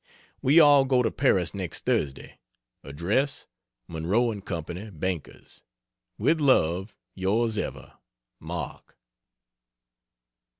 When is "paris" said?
1.11-1.53